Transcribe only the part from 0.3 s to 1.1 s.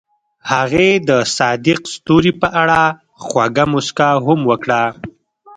هغې